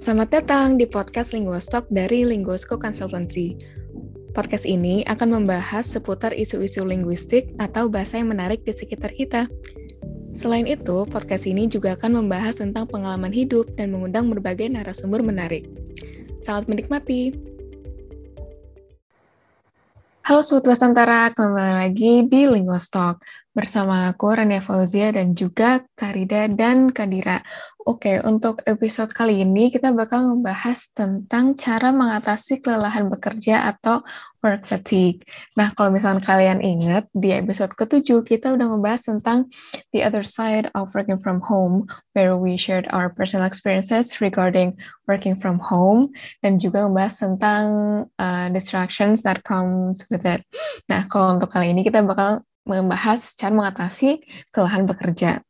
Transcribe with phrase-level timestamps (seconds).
[0.00, 3.60] Selamat datang di podcast Linguastalk dari Linguasko Consultancy.
[4.32, 9.44] Podcast ini akan membahas seputar isu-isu linguistik atau bahasa yang menarik di sekitar kita.
[10.32, 15.68] Selain itu, podcast ini juga akan membahas tentang pengalaman hidup dan mengundang berbagai narasumber menarik.
[16.40, 17.36] Selamat menikmati!
[20.24, 23.20] Halo Sobat Basantara, kembali lagi di Linguastalk.
[23.50, 27.42] Bersama aku Rania Fauzia dan juga Karida dan Kadira.
[27.88, 34.04] Oke, untuk episode kali ini kita bakal membahas tentang cara mengatasi kelelahan bekerja atau
[34.44, 35.24] work fatigue.
[35.56, 39.48] Nah, kalau misalnya kalian ingat, di episode ketujuh kita udah ngebahas tentang
[39.96, 44.76] the other side of working from home, where we shared our personal experiences regarding
[45.08, 46.12] working from home,
[46.44, 47.64] dan juga ngebahas tentang
[48.20, 50.44] uh, distractions that comes with it.
[50.84, 54.20] Nah, kalau untuk kali ini kita bakal membahas cara mengatasi
[54.52, 55.40] kelelahan bekerja.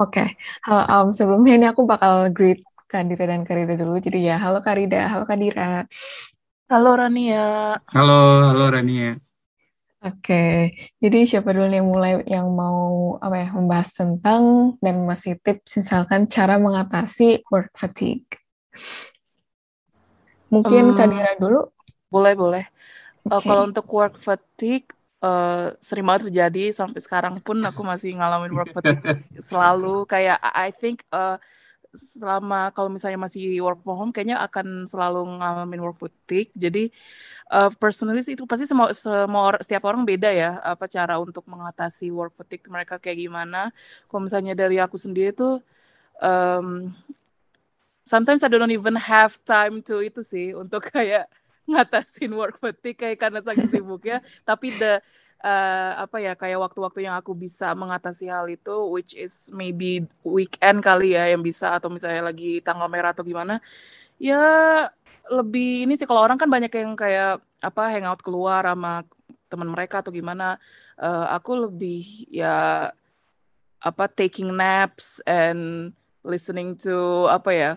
[0.00, 0.28] Oke, okay.
[0.64, 4.00] halo um, sebelumnya ini aku bakal greet Kadira dan Karida dulu.
[4.00, 5.84] Jadi ya, halo Karida, halo Kadira.
[6.72, 7.76] Halo Rania.
[7.92, 9.20] Halo, halo Rania.
[10.04, 10.56] Oke, okay.
[11.00, 16.28] jadi siapa dulu yang mulai yang mau apa ya membahas tentang dan masih tips misalkan
[16.32, 18.40] cara mengatasi work fatigue.
[20.48, 21.72] Mungkin um, Kadira dulu.
[22.08, 22.64] Boleh, boleh.
[23.24, 23.36] Okay.
[23.36, 24.88] Uh, kalau untuk work fatigue,
[25.24, 26.76] uh, sering banget terjadi.
[26.76, 29.00] Sampai sekarang pun aku masih ngalamin work fatigue
[29.40, 30.04] selalu.
[30.04, 31.40] Kayak I think uh,
[31.94, 36.90] selama kalau misalnya masih work from home kayaknya akan selalu ngalamin work fatigue jadi
[37.54, 42.34] uh, personally itu pasti semua semua setiap orang beda ya apa cara untuk mengatasi work
[42.34, 43.70] fatigue mereka kayak gimana.
[44.10, 45.62] Kalau misalnya dari aku sendiri tuh
[46.18, 46.90] um,
[48.02, 51.30] sometimes I don't even have time to itu sih untuk kayak
[51.70, 55.00] ngatasin work fatigue kayak karena saking sibuk ya tapi the
[55.44, 60.80] uh, apa ya kayak waktu-waktu yang aku bisa mengatasi hal itu which is maybe weekend
[60.80, 63.60] kali ya yang bisa atau misalnya lagi tanggal merah atau gimana
[64.16, 64.40] ya
[65.28, 69.04] lebih ini sih kalau orang kan banyak yang kayak apa hangout keluar sama
[69.48, 70.60] teman mereka atau gimana
[71.00, 72.90] uh, aku lebih ya
[73.84, 75.92] apa taking naps and
[76.24, 77.72] listening to apa ya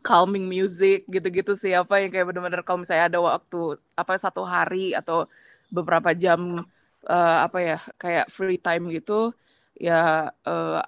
[0.00, 4.96] calming music gitu-gitu sih apa yang kayak bener-bener kalau misalnya ada waktu apa satu hari
[4.96, 5.28] atau
[5.68, 6.64] beberapa jam
[7.06, 9.36] uh, apa ya kayak free time gitu
[9.76, 10.80] ya uh,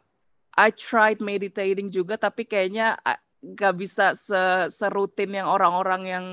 [0.53, 2.97] I tried meditating juga tapi kayaknya
[3.43, 6.27] gak bisa se serutin yang orang-orang yang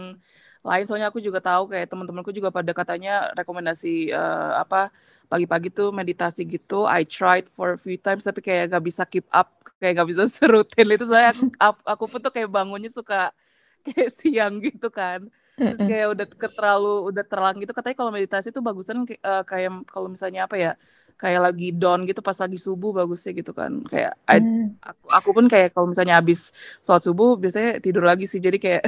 [0.61, 0.83] lain.
[0.85, 4.91] Soalnya aku juga tahu kayak teman-temanku juga pada katanya rekomendasi uh, apa
[5.29, 9.29] pagi-pagi tuh meditasi gitu I tried for a few times tapi kayak gak bisa keep
[9.29, 10.87] up kayak gak bisa serutin.
[10.91, 11.31] Itu saya
[11.65, 13.31] aku, aku pun tuh kayak bangunnya suka
[13.87, 15.25] kayak siang gitu kan.
[15.59, 16.25] Terus kayak udah
[16.55, 17.71] terlalu udah terlang gitu.
[17.75, 20.71] Katanya kalau meditasi tuh bagusan uh, kayak kalau misalnya apa ya
[21.19, 23.83] kayak lagi down gitu pas lagi subuh bagusnya gitu kan.
[23.91, 24.79] Kayak mm.
[24.79, 28.39] aku aku pun kayak kalau misalnya habis sholat subuh biasanya tidur lagi sih.
[28.39, 28.87] Jadi kayak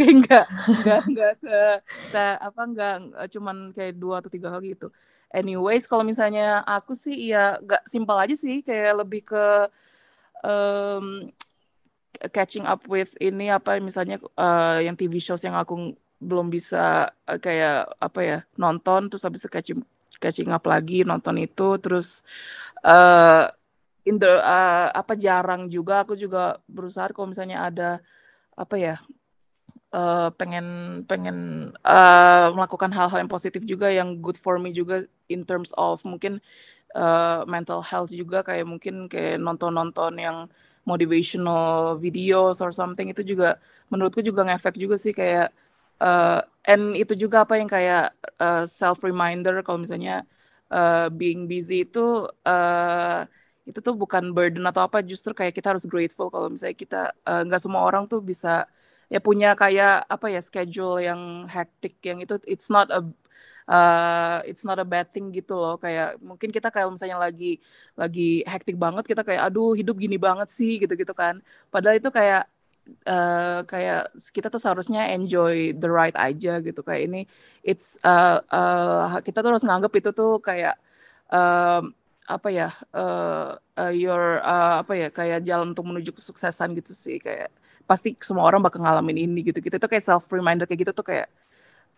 [0.00, 1.60] kayak enggak enggak enggak se,
[2.16, 2.94] apa enggak
[3.36, 4.88] cuman kayak dua atau tiga kali gitu
[5.30, 9.46] anyways kalau misalnya aku sih ya enggak simpel aja sih kayak lebih ke
[10.42, 11.30] um,
[12.34, 17.38] catching up with ini apa misalnya uh, yang TV shows yang aku belum bisa uh,
[17.40, 19.80] kayak apa ya nonton terus habis itu catching
[20.20, 22.26] catching up lagi nonton itu terus
[22.84, 23.48] uh,
[24.04, 27.90] in the uh, apa jarang juga aku juga berusaha kalau misalnya ada
[28.52, 28.94] apa ya
[29.94, 30.66] uh, pengen
[31.06, 36.02] pengen uh, melakukan hal-hal yang positif juga yang good for me juga in terms of
[36.06, 36.38] mungkin
[36.94, 38.42] uh, mental health juga.
[38.46, 40.36] Kayak mungkin kayak nonton-nonton yang
[40.88, 43.60] motivational videos or something itu juga
[43.92, 45.12] menurutku juga ngefek juga sih.
[45.14, 45.52] Kayak
[46.02, 50.24] uh, and itu juga apa yang kayak uh, self reminder kalau misalnya
[50.72, 53.26] uh, being busy itu uh,
[53.68, 55.02] itu tuh bukan burden atau apa.
[55.04, 58.66] Justru kayak kita harus grateful kalau misalnya kita nggak uh, semua orang tuh bisa
[59.10, 63.02] ya punya kayak apa ya schedule yang hectic yang itu it's not a
[63.70, 65.76] uh, it's not a bad thing gitu loh.
[65.78, 67.62] Kayak mungkin kita kayak misalnya lagi
[67.94, 71.42] lagi hektik banget kita kayak aduh hidup gini banget sih gitu gitu kan.
[71.70, 72.46] Padahal itu kayak
[73.06, 76.80] uh, kayak kita tuh seharusnya enjoy the ride aja gitu.
[76.82, 77.20] Kayak ini
[77.62, 80.74] it's uh, uh, kita tuh harus nganggap itu tuh kayak
[81.30, 81.82] uh,
[82.30, 87.18] apa ya uh, uh, your uh, apa ya kayak jalan untuk menuju kesuksesan gitu sih
[87.18, 87.50] kayak
[87.90, 89.58] pasti semua orang bakal ngalamin ini gitu.
[89.58, 91.26] Gitu itu kayak self reminder kayak gitu tuh kayak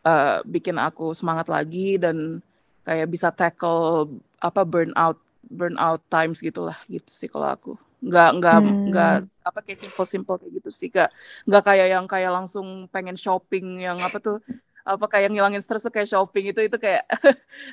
[0.08, 2.40] uh, bikin aku semangat lagi dan
[2.88, 4.08] kayak bisa tackle
[4.40, 7.72] apa burnout burnout times gitulah gitu sih kalau aku.
[8.00, 8.82] Nggak nggak hmm.
[8.88, 11.10] nggak apa kayak simple simple kayak gitu sih nggak
[11.44, 14.38] nggak kayak yang kayak langsung pengen shopping yang apa tuh
[14.82, 17.06] apa kayak ngilangin stres kayak shopping itu itu kayak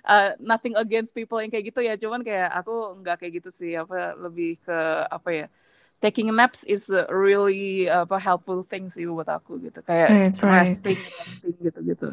[0.06, 1.95] uh, nothing against people yang kayak gitu ya.
[1.95, 4.77] Cuman kayak aku nggak kayak gitu sih apa lebih ke
[5.07, 5.48] apa ya
[6.00, 10.68] taking naps is really apa helpful thing sih buat aku gitu kayak Right, right.
[10.68, 12.07] resting resting gitu gitu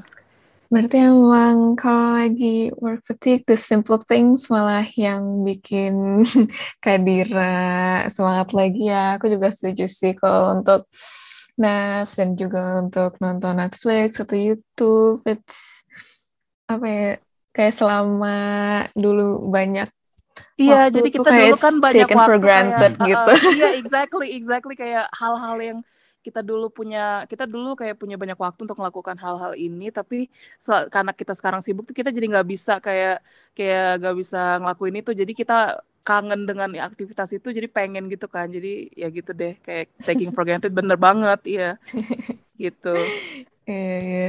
[0.67, 6.27] Berarti emang kalau lagi work fatigue, the simple things malah yang bikin
[6.83, 9.15] Kadira semangat lagi ya.
[9.15, 10.91] Aku juga setuju sih kalau untuk
[11.55, 15.23] naps dan juga untuk nonton Netflix atau YouTube.
[15.31, 15.87] It's
[16.67, 17.06] apa ya,
[17.55, 18.37] kayak selama
[18.99, 19.87] dulu banyak
[20.56, 23.33] Iya, jadi kita dulu kan banyak taken for waktu granted kayak uh, gitu.
[23.33, 25.79] uh, iya exactly exactly kayak hal-hal yang
[26.27, 30.27] kita dulu punya kita dulu kayak punya banyak waktu untuk melakukan hal-hal ini tapi
[30.91, 33.23] karena kita sekarang sibuk tuh kita jadi nggak bisa kayak
[33.55, 35.15] kayak nggak bisa ngelakuin itu.
[35.15, 38.50] Jadi kita kangen dengan aktivitas itu jadi pengen gitu kan.
[38.50, 41.71] Jadi ya gitu deh kayak taking for granted bener banget iya.
[42.62, 42.97] Gitu
[43.67, 44.27] Iya, iya.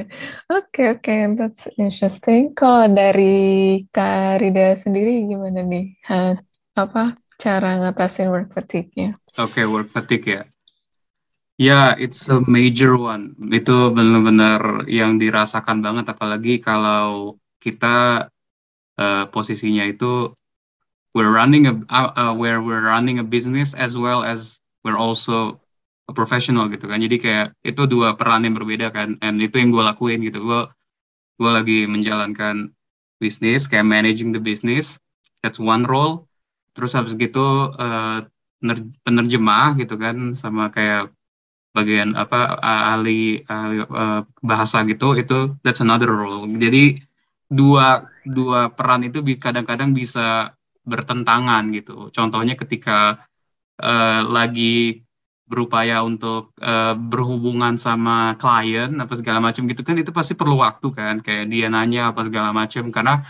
[0.50, 2.57] Oke, oke, that's interesting.
[2.57, 5.94] Kalau dari Kak Rida sendiri gimana nih?
[6.10, 6.42] Ha,
[6.74, 9.13] apa cara ngatasin work fatigue-nya?
[9.38, 10.44] Oke, work fatigue ya.
[11.57, 13.38] Ya, it's a major one.
[13.54, 18.30] Itu benar-benar yang dirasakan banget, apalagi kalau kita
[18.98, 20.33] eh, posisinya itu
[21.13, 25.62] we're running a uh, uh, where we're running a business as well as we're also
[26.09, 27.00] a professional gitu kan.
[27.04, 29.19] Jadi kayak itu dua peran yang berbeda kan.
[29.24, 30.39] And itu yang gue lakuin gitu.
[30.44, 30.62] Gue
[31.39, 32.71] gue lagi menjalankan
[33.21, 34.98] bisnis, kayak managing the business.
[35.44, 36.27] That's one role.
[36.77, 37.74] Terus habis gitu
[38.63, 41.13] ner- penerjemah gitu kan sama kayak
[41.75, 46.45] bagian apa ahli, ahli eh, bahasa gitu itu that's another role.
[46.50, 47.01] Jadi
[47.48, 50.54] dua dua peran itu kadang-kadang bisa
[50.88, 52.09] bertentangan gitu.
[52.15, 53.21] Contohnya ketika
[53.81, 55.04] eh, lagi
[55.47, 60.88] berupaya untuk eh, berhubungan sama klien apa segala macam gitu kan itu pasti perlu waktu
[60.91, 61.15] kan.
[61.25, 63.23] Kayak dia nanya apa segala macam karena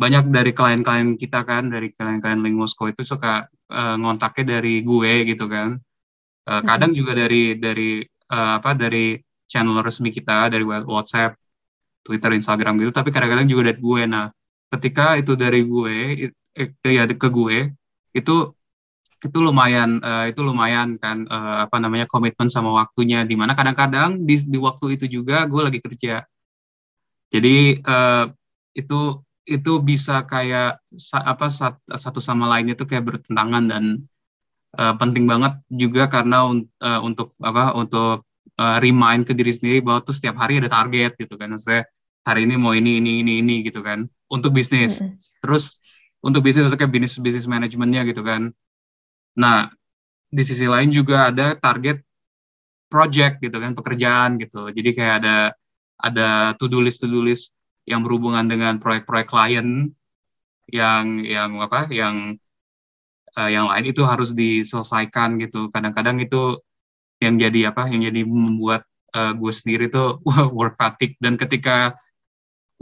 [0.00, 5.44] banyak dari klien-klien kita kan dari klien-klien Linguosko itu suka eh, ngontaknya dari gue gitu
[5.46, 5.76] kan.
[6.50, 9.20] Eh, kadang juga dari dari eh, apa dari
[9.50, 11.36] channel resmi kita dari WhatsApp
[12.06, 14.02] Twitter Instagram gitu tapi kadang-kadang juga dari gue.
[14.08, 14.26] Nah
[14.72, 15.96] ketika itu dari gue
[16.26, 17.58] it- ya ke gue
[18.16, 18.34] itu
[19.26, 23.18] itu lumayan eh, itu lumayan kan eh, apa namanya komitmen sama waktunya.
[23.30, 26.24] Di mana kadang-kadang di di waktu itu juga gue lagi kerja.
[27.30, 28.24] Jadi eh,
[28.80, 28.94] itu
[29.50, 33.84] itu bisa kayak sa- apa sat- satu sama lainnya itu kayak bertentangan dan
[34.78, 38.26] eh, penting banget juga karena un- eh, untuk apa untuk
[38.60, 41.54] eh, remind ke diri sendiri bahwa tuh setiap hari ada target gitu kan.
[41.54, 41.84] Maksudnya
[42.28, 44.06] hari ini mau ini ini ini ini gitu kan.
[44.32, 45.02] Untuk bisnis.
[45.02, 45.18] Mm-mm.
[45.40, 45.80] terus
[46.20, 48.52] untuk bisnis atau kayak bisnis bisnis manajemennya gitu kan
[49.40, 49.72] nah
[50.30, 51.98] di sisi lain juga ada target
[52.90, 54.68] project gitu kan pekerjaan gitu.
[54.70, 55.36] Jadi kayak ada
[56.00, 56.28] ada
[56.58, 57.54] to do list to do list
[57.86, 59.90] yang berhubungan dengan proyek-proyek klien
[60.70, 62.38] yang yang apa yang
[63.38, 65.70] eh, yang lain itu harus diselesaikan gitu.
[65.74, 66.58] Kadang-kadang itu
[67.22, 68.82] yang jadi apa yang jadi membuat
[69.14, 70.18] eh, gue sendiri tuh
[70.58, 71.14] work fatigue.
[71.22, 71.94] Dan ketika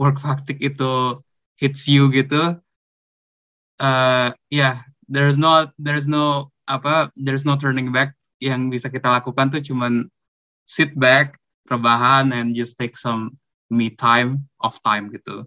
[0.01, 1.19] work fatigue itu
[1.59, 2.55] hits you gitu
[3.79, 8.13] eh ya there's no there's no apa there's no turning back.
[8.39, 10.07] Yang bisa kita lakukan tuh cuman
[10.63, 11.35] sit back
[11.67, 13.35] rebahan and just take some
[13.67, 15.43] me time off time gitu.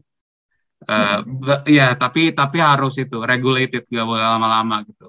[0.84, 5.08] Ba- ya tapi tapi harus itu regulated gak boleh lama-lama gitu.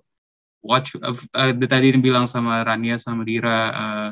[0.63, 4.09] Watch uh, uh, tadi bilang sama Rania sama Dira uh,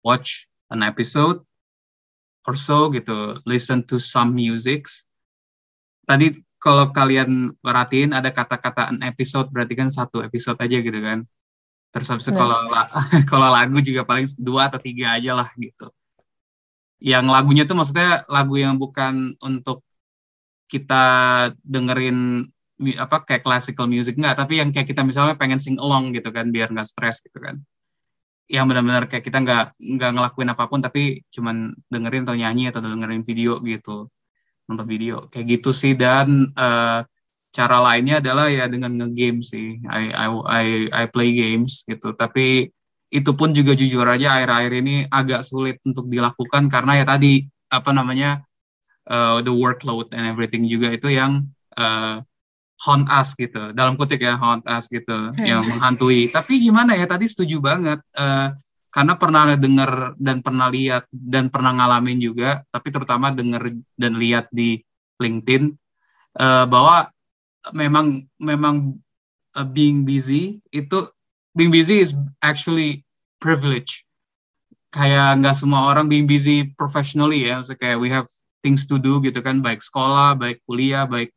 [0.00, 1.44] watch an episode
[2.48, 3.36] or so gitu.
[3.44, 5.04] Listen to some musics.
[6.08, 11.22] Tadi kalau kalian perhatiin ada kata-kata an episode berarti kan satu episode aja gitu kan.
[11.94, 12.42] Terus habis itu Benar.
[12.42, 12.90] kalau la-
[13.30, 15.86] kalau lagu juga paling dua atau tiga aja lah gitu.
[16.98, 19.86] Yang lagunya tuh maksudnya lagu yang bukan untuk
[20.68, 21.04] kita
[21.62, 22.44] dengerin
[22.78, 26.50] apa kayak classical music nggak tapi yang kayak kita misalnya pengen sing along gitu kan
[26.50, 27.62] biar nggak stres gitu kan.
[28.50, 32.82] Yang benar-benar kayak kita nggak nggak ngelakuin apa pun tapi cuman dengerin atau nyanyi atau
[32.82, 34.10] dengerin video gitu
[34.68, 35.26] nonton video.
[35.32, 37.00] Kayak gitu sih dan eh,
[37.48, 39.80] cara lainnya adalah ya dengan ngegame sih.
[39.88, 42.12] I, I I I play games gitu.
[42.14, 42.68] Tapi
[43.08, 47.88] itu pun juga jujur aja akhir-akhir ini agak sulit untuk dilakukan karena ya tadi apa
[47.96, 48.44] namanya
[49.08, 51.48] uh, the workload and everything juga itu yang
[51.80, 52.20] uh,
[52.84, 53.72] haunt us gitu.
[53.72, 56.28] Dalam kutip ya haunt us gitu yang menghantui.
[56.28, 58.52] Tapi gimana ya tadi setuju banget uh,
[58.88, 64.48] karena pernah dengar dan pernah lihat dan pernah ngalamin juga tapi terutama dengar dan lihat
[64.48, 64.80] di
[65.20, 65.74] LinkedIn
[66.40, 67.10] uh, bahwa
[67.74, 68.96] memang memang
[69.58, 71.08] uh, being busy itu
[71.58, 73.02] being busy is actually
[73.42, 74.06] privilege.
[74.94, 77.60] Kayak nggak semua orang being busy professionally ya.
[77.60, 78.28] Maksudnya kayak we have
[78.64, 81.34] things to do gitu kan baik sekolah baik kuliah baik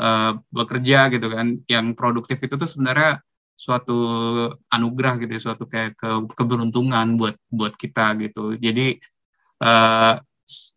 [0.00, 1.60] uh, bekerja gitu kan.
[1.68, 3.22] Yang produktif itu tuh sebenarnya
[3.54, 3.96] suatu
[4.72, 8.58] anugerah gitu ya, suatu kayak ke, keberuntungan buat buat kita gitu.
[8.58, 8.98] Jadi
[9.62, 10.18] uh,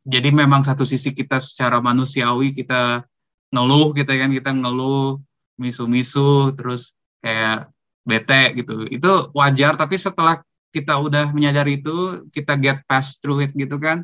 [0.06, 3.04] jadi memang satu sisi kita secara manusiawi kita
[3.50, 5.18] ngeluh kita kan kita ngeluh
[5.58, 7.72] misu-misu terus kayak
[8.06, 8.86] bete gitu.
[8.86, 10.40] Itu wajar tapi setelah
[10.76, 14.04] kita udah menyadari itu, kita get past through it gitu kan.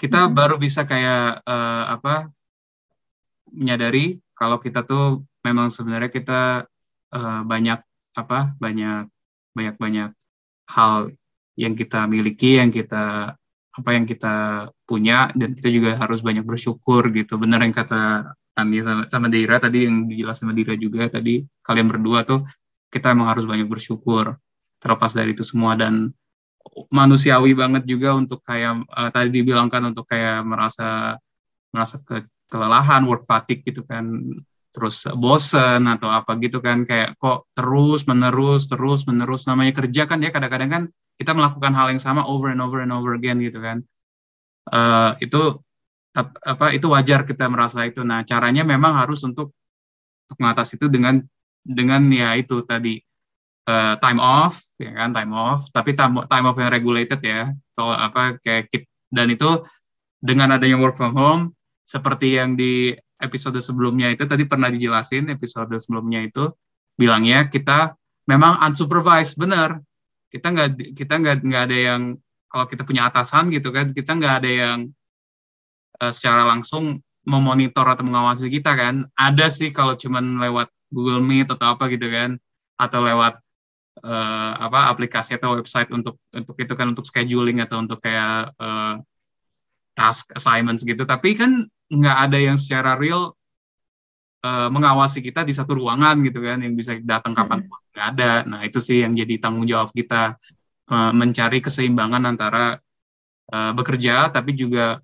[0.00, 0.32] Kita hmm.
[0.32, 2.32] baru bisa kayak uh, apa
[3.52, 6.64] menyadari kalau kita tuh memang sebenarnya kita
[7.14, 7.80] uh, banyak
[8.16, 9.06] apa banyak
[9.54, 10.10] banyak banyak
[10.70, 11.10] hal
[11.58, 13.34] yang kita miliki yang kita
[13.70, 17.38] apa yang kita punya dan kita juga harus banyak bersyukur gitu.
[17.38, 21.86] Benar yang kata Andi sama, sama Dira tadi yang dijelas sama Dira juga tadi kalian
[21.86, 22.42] berdua tuh
[22.90, 24.34] kita emang harus banyak bersyukur.
[24.82, 26.10] Terlepas dari itu semua dan
[26.90, 31.16] manusiawi banget juga untuk kayak uh, tadi dibilangkan untuk kayak merasa
[31.70, 34.04] merasa ke, kelelahan work fatigue gitu kan
[34.70, 40.22] terus bosen atau apa gitu kan kayak kok terus menerus terus menerus namanya kerja kan
[40.22, 40.82] ya kadang-kadang kan
[41.20, 43.84] kita melakukan hal yang sama over and over and over again gitu kan.
[44.70, 45.60] Uh, itu
[46.16, 48.00] apa itu wajar kita merasa itu.
[48.06, 49.52] Nah caranya memang harus untuk
[50.24, 51.20] untuk mengatasi itu dengan
[51.60, 52.96] dengan ya itu tadi
[53.68, 55.68] uh, time off ya kan time off.
[55.74, 57.52] Tapi time, time off yang regulated ya.
[57.76, 58.72] Kalau apa kayak
[59.12, 59.60] dan itu
[60.24, 61.42] dengan adanya work from home
[61.90, 66.46] seperti yang di episode sebelumnya itu tadi pernah dijelasin episode sebelumnya itu
[66.94, 67.98] bilangnya kita
[68.30, 69.82] memang unsupervised benar
[70.30, 72.02] kita nggak kita nggak nggak ada yang
[72.46, 74.78] kalau kita punya atasan gitu kan kita nggak ada yang
[75.98, 79.04] uh, secara langsung memonitor atau mengawasi kita kan.
[79.12, 82.40] Ada sih kalau cuman lewat Google Meet atau apa gitu kan
[82.80, 83.36] atau lewat
[84.02, 88.96] uh, apa aplikasi atau website untuk untuk itu kan untuk scheduling atau untuk kayak uh,
[89.92, 91.04] task assignments gitu.
[91.04, 93.34] Tapi kan nggak ada yang secara real
[94.46, 98.32] uh, mengawasi kita di satu ruangan gitu kan yang bisa datang kapan pun nggak ada.
[98.46, 100.38] Nah itu sih yang jadi tanggung jawab kita
[100.90, 102.78] uh, mencari keseimbangan antara
[103.50, 105.02] uh, bekerja tapi juga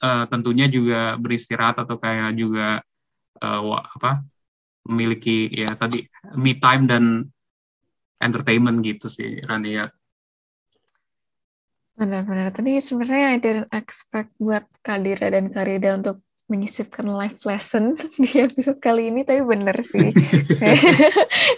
[0.00, 2.80] uh, tentunya juga beristirahat atau kayak juga
[3.40, 4.24] uh, apa
[4.86, 6.06] memiliki ya tadi
[6.38, 7.04] me time dan
[8.22, 9.90] entertainment gitu sih Rania
[11.96, 12.52] Benar-benar.
[12.52, 18.78] Tadi sebenarnya I didn't expect buat Kadira dan Karida untuk menyisipkan life lesson di episode
[18.78, 20.12] kali ini, tapi benar sih.
[20.60, 20.84] kayak,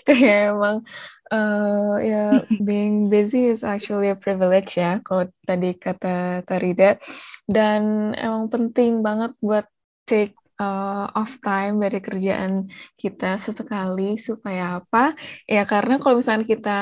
[0.06, 0.86] kayak emang
[1.34, 7.02] uh, ya being busy is actually a privilege ya, kalau tadi kata Karida.
[7.44, 9.66] Dan emang penting banget buat
[10.06, 12.66] take uh, off time dari kerjaan
[12.98, 15.14] kita sesekali supaya apa?
[15.46, 16.80] Ya karena kalau misalnya kita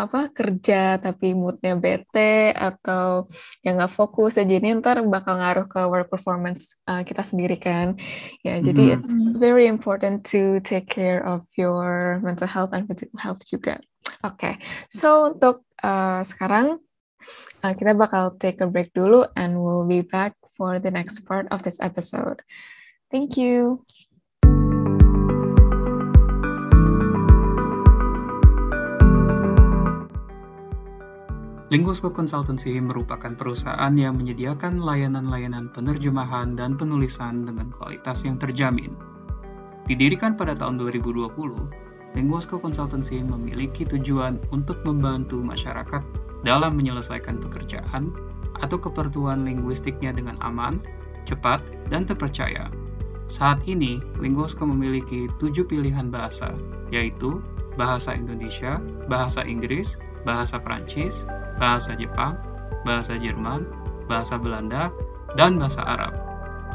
[0.00, 3.28] apa kerja tapi moodnya bete atau
[3.60, 8.00] yang nggak fokus aja ini ntar bakal ngaruh ke work performance uh, kita sendiri kan
[8.40, 8.64] ya mm.
[8.64, 13.76] jadi it's very important to take care of your mental health and physical health juga
[14.24, 14.54] oke okay.
[14.88, 16.80] so untuk uh, sekarang
[17.60, 21.44] uh, kita bakal take a break dulu and we'll be back for the next part
[21.52, 22.40] of this episode
[23.10, 23.82] Thank you.
[31.70, 38.94] Linguisco Consultancy merupakan perusahaan yang menyediakan layanan-layanan penerjemahan dan penulisan dengan kualitas yang terjamin.
[39.86, 41.30] Didirikan pada tahun 2020,
[42.18, 46.02] Linguisco Consultancy memiliki tujuan untuk membantu masyarakat
[46.42, 48.14] dalam menyelesaikan pekerjaan
[48.58, 50.82] atau keperluan linguistiknya dengan aman,
[51.22, 52.66] cepat, dan terpercaya
[53.30, 56.50] saat ini, Linguosco memiliki tujuh pilihan bahasa,
[56.90, 57.38] yaitu
[57.78, 61.30] bahasa Indonesia, bahasa Inggris, bahasa Prancis,
[61.62, 62.34] bahasa Jepang,
[62.82, 63.70] bahasa Jerman,
[64.10, 64.90] bahasa Belanda,
[65.38, 66.10] dan bahasa Arab.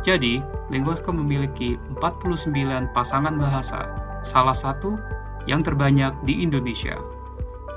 [0.08, 0.40] Jadi,
[0.72, 2.56] Linguosco memiliki 49
[2.96, 3.92] pasangan bahasa,
[4.24, 4.96] salah satu
[5.52, 6.96] yang terbanyak di Indonesia.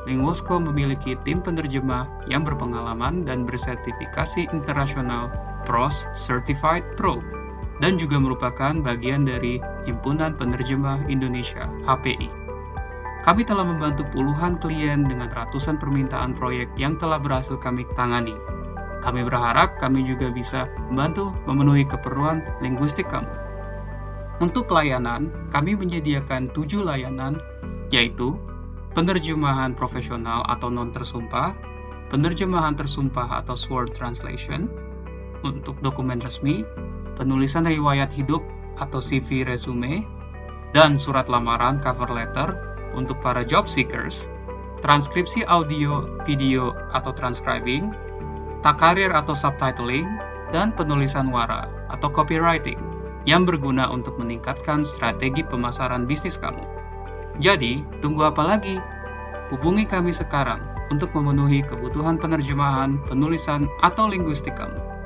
[0.07, 5.29] Linguosco memiliki tim penerjemah yang berpengalaman dan bersertifikasi internasional
[5.67, 7.38] PROS Certified Pro
[7.79, 12.29] dan juga merupakan bagian dari Himpunan Penerjemah Indonesia (HPI).
[13.23, 18.35] Kami telah membantu puluhan klien dengan ratusan permintaan proyek yang telah berhasil kami tangani.
[18.99, 23.31] Kami berharap kami juga bisa membantu memenuhi keperluan linguistik kamu.
[24.39, 27.43] Untuk layanan, kami menyediakan tujuh layanan,
[27.91, 28.39] yaitu
[28.95, 31.59] penerjemahan profesional atau non-tersumpah,
[32.11, 34.71] penerjemahan tersumpah atau sword translation,
[35.43, 36.63] untuk dokumen resmi,
[37.19, 38.47] penulisan riwayat hidup
[38.79, 40.07] atau CV resume,
[40.71, 42.55] dan surat lamaran cover letter
[42.95, 44.31] untuk para job seekers,
[44.81, 47.91] transkripsi audio, video, atau transcribing,
[48.63, 50.07] tak karir atau subtitling,
[50.55, 52.79] dan penulisan wara atau copywriting
[53.29, 56.65] yang berguna untuk meningkatkan strategi pemasaran bisnis kamu.
[57.39, 58.81] Jadi, tunggu apa lagi?
[59.53, 64.98] Hubungi kami sekarang untuk memenuhi kebutuhan penerjemahan, penulisan, atau linguistik kamu.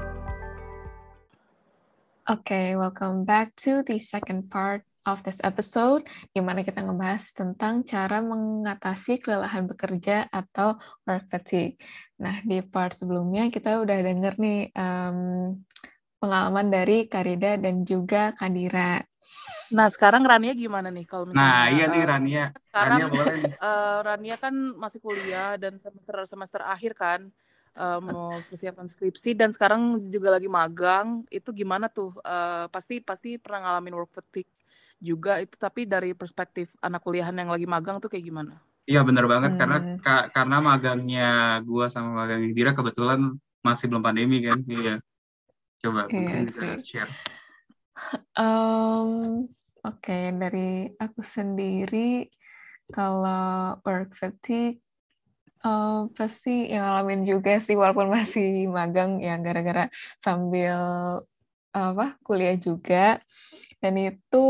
[2.33, 6.01] Okay, welcome back to the second part of this episode,
[6.33, 11.77] di mana kita ngebahas tentang cara mengatasi kelelahan bekerja atau work fatigue.
[12.25, 15.61] Nah, di part sebelumnya kita udah denger nih um,
[16.17, 19.05] pengalaman dari Karida dan juga Kadira.
[19.77, 22.45] Nah, sekarang Rania gimana nih kalau misalnya Nah, iya nih uh, Rania.
[22.73, 27.29] sekarang Rania boleh uh, Rania kan masih kuliah dan semester semester akhir kan
[27.77, 31.25] uh, mau persiapan skripsi dan sekarang juga lagi magang.
[31.29, 32.17] Itu gimana tuh?
[32.25, 34.51] Uh, pasti pasti pernah ngalamin work fatigue
[35.03, 38.55] juga itu tapi dari perspektif anak kuliahan yang lagi magang tuh kayak gimana?
[38.87, 39.99] Iya benar banget karena Hmm.
[40.03, 41.31] ka- karena magangnya
[41.63, 44.63] gua sama magangnya Dira kebetulan masih belum pandemi kan.
[44.67, 44.99] Iya.
[45.83, 47.13] Coba Iya mungkin bisa share.
[48.39, 49.47] Um,
[49.83, 52.31] Oke, dari aku sendiri,
[52.95, 54.79] kalau work fatigue,
[55.67, 59.89] eh, pasti yang ngalamin juga sih, walaupun masih magang, ya gara-gara
[60.25, 60.77] sambil
[61.73, 63.23] apa kuliah juga.
[63.83, 64.47] Dan itu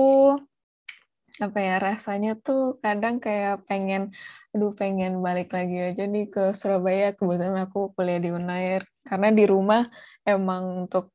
[1.41, 4.13] apa ya rasanya tuh kadang kayak pengen,
[4.53, 7.17] aduh pengen balik lagi aja nih ke Surabaya.
[7.17, 9.83] Kebetulan aku kuliah di Unair karena di rumah
[10.29, 11.11] emang untuk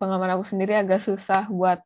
[0.00, 1.84] pengalaman aku sendiri agak susah buat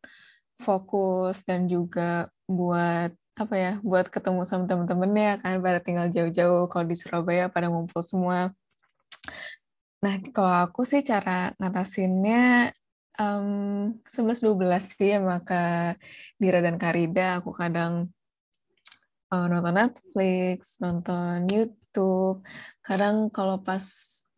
[0.63, 6.85] fokus dan juga buat apa ya buat ketemu sama temen-temennya kan pada tinggal jauh-jauh kalau
[6.87, 8.55] di Surabaya pada ngumpul semua.
[9.99, 12.71] Nah kalau aku sih cara ngatasinnya
[13.19, 15.99] um, 11-12 sih sama Kak
[16.39, 18.07] Dira dan Karida aku kadang
[19.35, 22.39] uh, nonton Netflix nonton YouTube.
[22.79, 23.83] Kadang kalau pas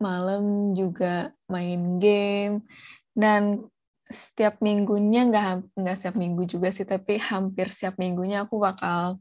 [0.02, 2.66] malam juga main game.
[3.14, 3.66] Dan
[4.08, 9.20] setiap minggunya nggak nggak setiap minggu juga sih tapi hampir setiap minggunya aku bakal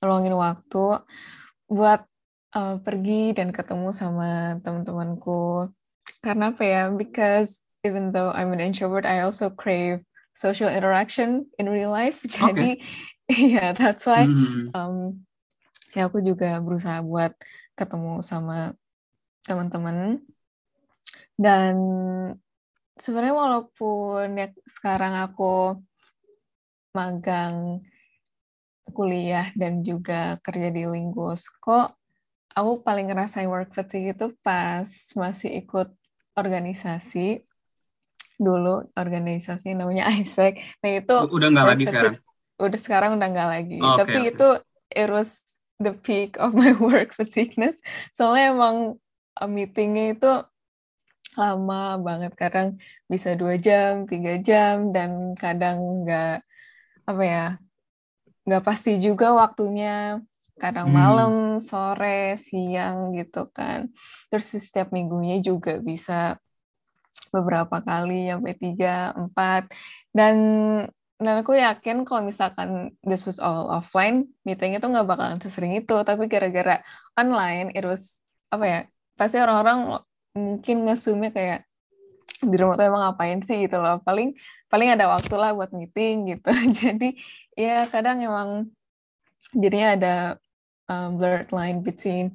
[0.00, 1.02] luangin waktu
[1.66, 2.06] buat
[2.54, 5.70] uh, pergi dan ketemu sama teman-temanku.
[6.24, 6.82] Karena apa ya?
[6.90, 10.02] Because even though I'm an introvert I also crave
[10.34, 12.18] social interaction in real life.
[12.26, 12.80] Jadi
[13.30, 14.74] yeah that's why Hmm.
[14.74, 14.94] um,
[15.94, 17.34] ya aku juga berusaha buat
[17.78, 18.74] ketemu sama
[19.46, 20.22] teman-teman.
[21.40, 21.74] Dan
[22.96, 25.78] sebenarnya walaupun ya sekarang aku
[26.96, 27.84] magang
[28.90, 32.00] kuliah dan juga kerja di Linguos kok
[32.54, 35.88] aku paling ngerasain work fatigue itu pas masih ikut
[36.34, 37.46] organisasi.
[38.40, 42.14] Dulu organisasi namanya ISEC nah itu Udah nggak lagi sekarang.
[42.60, 43.78] udah sekarang udah nggak lagi.
[43.80, 44.28] Oh, tapi oke.
[44.34, 44.48] itu
[44.92, 45.44] it was
[45.80, 47.78] the peak of my work fatigueness.
[48.12, 48.76] Soalnya emang
[49.38, 50.32] uh, meetingnya itu
[51.38, 52.68] lama banget kadang
[53.06, 56.42] bisa dua jam tiga jam dan kadang nggak
[57.06, 57.44] apa ya
[58.46, 60.18] nggak pasti juga waktunya.
[60.60, 60.96] Kadang Hmm.
[61.00, 61.32] malam
[61.64, 63.88] sore siang gitu kan.
[64.28, 66.36] Terus setiap minggunya juga bisa
[67.32, 69.72] beberapa kali sampai tiga empat.
[70.12, 70.36] Dan
[71.20, 75.96] dan aku yakin kalau misalkan this was all offline meetingnya tuh nggak bakalan sesering itu.
[76.04, 76.84] Tapi gara-gara
[77.16, 78.20] online it was
[78.52, 78.80] apa ya
[79.16, 80.00] pasti orang-orang
[80.34, 81.60] mungkin ngesumnya kayak
[82.40, 83.68] di rumah tuh emang ngapain sih?
[83.68, 84.00] gitu loh.
[84.00, 84.32] Paling
[84.72, 86.50] paling ada waktu lah buat meeting gitu.
[86.80, 87.18] Jadi
[87.58, 88.72] ya kadang emang
[89.52, 90.14] jadinya ada
[90.88, 92.32] uh, blurred line between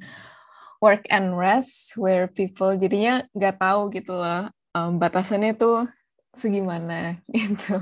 [0.81, 5.89] work and rest where people jadinya nggak tahu gitu loh um, batasannya tuh
[6.35, 7.81] segimana gitu.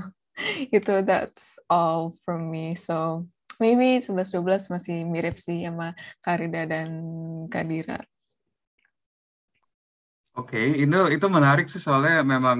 [0.70, 2.74] Itu that's all from me.
[2.74, 3.28] So
[3.60, 6.90] maybe 11-12 masih mirip sih sama Karida dan
[7.50, 8.02] Kadira
[10.34, 12.58] Oke, itu itu menarik sih soalnya memang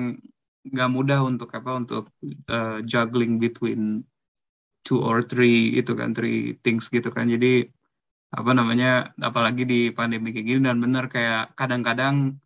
[0.72, 2.02] nggak mudah untuk apa untuk
[2.48, 4.06] uh, juggling between
[4.86, 7.26] two or three itu kan three things gitu kan.
[7.34, 7.66] Jadi
[8.38, 12.38] apa namanya apalagi di pandemi kayak gini dan benar kayak kadang-kadang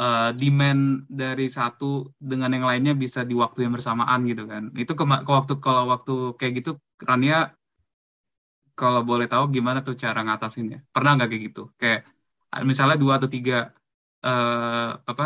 [0.00, 4.72] uh, demand dari satu dengan yang lainnya bisa di waktu yang bersamaan gitu kan.
[4.72, 6.70] Itu ke, ke waktu kalau waktu kayak gitu
[7.04, 7.52] Rania
[8.80, 10.78] kalau boleh tahu gimana tuh cara ngatasinnya?
[10.94, 11.62] Pernah nggak kayak gitu?
[11.80, 12.00] Kayak
[12.64, 13.70] misalnya dua atau tiga
[14.26, 15.24] eh, apa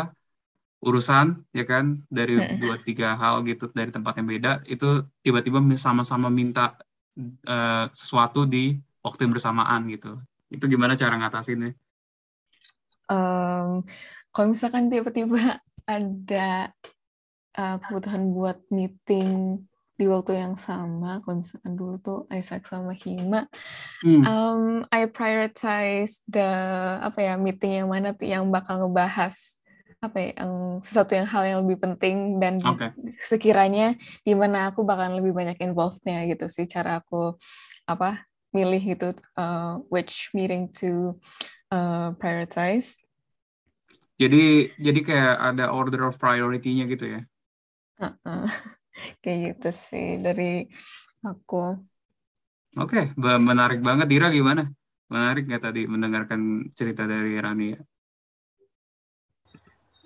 [0.87, 1.27] urusan
[1.57, 1.85] ya kan
[2.17, 2.59] dari Mm-mm.
[2.61, 4.85] dua tiga hal gitu dari tempat yang beda itu
[5.25, 6.61] tiba-tiba sama-sama minta
[7.47, 8.57] eh, sesuatu di
[9.05, 10.07] waktu yang bersamaan gitu.
[10.53, 11.69] Itu gimana cara ngatasinnya?
[13.09, 13.83] um,
[14.33, 16.73] kalau misalkan tiba-tiba ada
[17.57, 19.61] uh, kebutuhan buat meeting
[19.95, 23.47] di waktu yang sama, kalau misalkan dulu tuh Isaac sama Hima,
[24.03, 24.21] Hmm.
[24.27, 26.45] um, I prioritize the
[26.99, 29.59] apa ya meeting yang mana tuh yang bakal ngebahas
[30.03, 30.53] apa ya, yang
[30.83, 32.91] sesuatu yang hal yang lebih penting dan Oke.
[33.17, 37.39] sekiranya di mana aku bakal lebih banyak involved-nya gitu sih cara aku
[37.89, 41.15] apa milih gitu uh, which meeting to
[41.71, 42.99] uh, prioritize.
[44.15, 47.21] Jadi jadi kayak ada order of priority-nya gitu ya.
[47.99, 48.47] Uh-uh.
[49.21, 50.43] Kayak gitu sih dari
[51.27, 51.55] aku.
[52.83, 54.07] Oke, be- menarik banget.
[54.11, 54.61] Dira gimana?
[55.13, 56.41] Menarik nggak tadi mendengarkan
[56.77, 57.79] cerita dari Rani ya?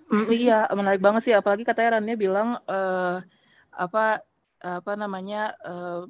[0.09, 1.33] Mm, iya, menarik banget sih.
[1.37, 3.15] Apalagi katanya Rania bilang eh,
[3.73, 4.21] apa
[4.61, 6.01] apa namanya eh,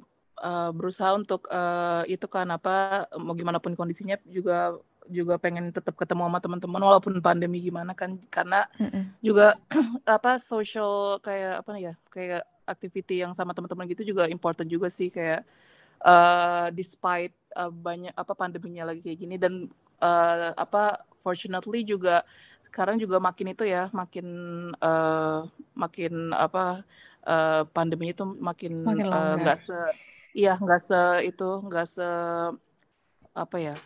[0.44, 4.76] eh, berusaha untuk eh, itu kan apa mau gimana pun kondisinya juga
[5.10, 9.12] juga pengen tetap ketemu sama teman-teman walaupun pandemi gimana kan karena Mm-mm.
[9.20, 9.58] juga
[10.08, 15.10] apa social kayak apa ya kayak activity yang sama teman-teman gitu juga important juga sih
[15.10, 15.42] kayak
[16.00, 19.68] eh despite eh, banyak apa pandeminya lagi kayak gini dan
[20.00, 22.24] eh, apa fortunately juga
[22.70, 24.26] sekarang juga makin itu ya makin
[24.78, 25.38] eh,
[25.76, 26.86] makin apa
[27.28, 28.72] eh, pandemi itu makin
[29.44, 29.76] nggak se
[30.32, 32.08] iya nggak se itu nggak se
[33.34, 33.76] apa ya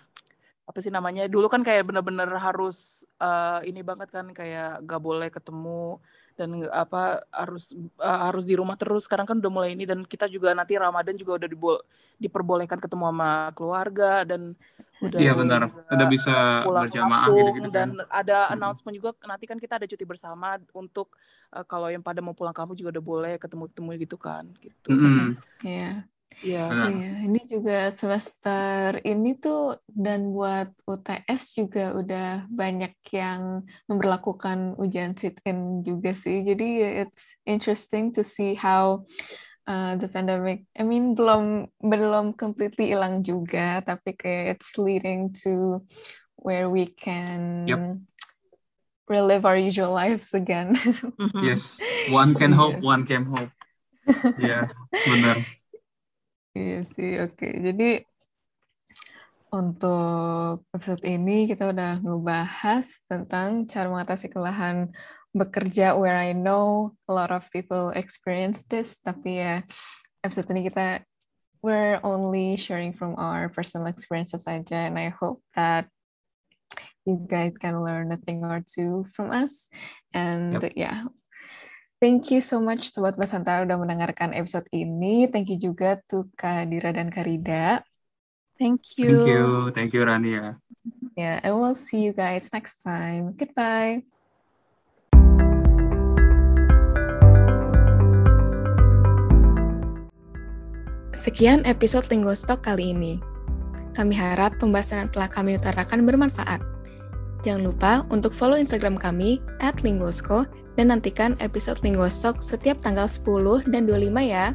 [0.64, 5.28] apa sih namanya dulu kan kayak bener-bener harus eh, ini banget kan kayak gak boleh
[5.28, 6.00] ketemu
[6.34, 10.26] dan apa harus eh, harus di rumah terus sekarang kan udah mulai ini dan kita
[10.26, 11.82] juga nanti Ramadan juga udah dibol-
[12.18, 14.54] diperbolehkan ketemu sama keluarga dan
[15.02, 15.62] udah Iya benar.
[15.90, 17.74] Udah bisa pulang berjamaah gitu-gitu kan.
[17.74, 21.14] dan ada announcement juga nanti kan kita ada cuti bersama untuk
[21.54, 25.38] eh, kalau yang pada mau pulang kampung juga udah boleh ketemu-ketemu gitu kan gitu Mm-mm.
[25.62, 26.06] Iya.
[26.42, 26.88] Iya Benar.
[26.90, 35.14] Iya, ini juga semester ini tuh dan buat UTS juga udah banyak yang memperlakukan ujian
[35.14, 36.42] sit-in juga sih.
[36.42, 39.06] Jadi it's interesting to see how
[39.68, 45.84] uh, the pandemic, I mean belum belum completely hilang juga, tapi kayak it's leading to
[46.40, 47.80] where we can Yep.
[49.08, 50.76] relive our usual lives again.
[51.40, 51.80] Yes,
[52.12, 52.84] one can hope, Yes.
[52.84, 53.52] one can hope.
[54.36, 54.68] Iya,
[55.08, 55.40] benar.
[56.54, 57.48] Iya sih, oke.
[57.50, 58.06] Jadi
[59.54, 64.90] untuk episode ini kita udah ngebahas tentang cara mengatasi kelelahan
[65.34, 69.62] bekerja where I know a lot of people experience this, tapi ya
[70.22, 71.02] episode ini kita
[71.64, 75.88] we're only sharing from our personal experiences aja and I hope that
[77.08, 79.72] you guys can learn a thing or two from us
[80.12, 80.72] and Yep.
[80.76, 81.08] yeah
[82.04, 85.24] Thank you so much Sobat Basantara udah mendengarkan episode ini.
[85.24, 87.80] Thank you juga to Kak Dira dan Karida.
[88.60, 89.24] Thank you.
[89.24, 90.60] Thank you, thank you Rani ya.
[91.16, 93.32] Yeah, and we'll see you guys next time.
[93.32, 94.04] Goodbye.
[101.16, 103.16] Sekian episode Lingostock kali ini.
[103.96, 106.60] Kami harap pembahasan yang telah kami utarakan bermanfaat.
[107.40, 113.70] Jangan lupa untuk follow Instagram kami at Lingosko dan nantikan episode Lingostock setiap tanggal 10
[113.70, 114.54] dan 25 ya.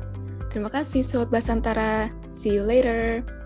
[0.50, 2.10] Terima kasih Sobat Basantara.
[2.34, 3.39] See you later.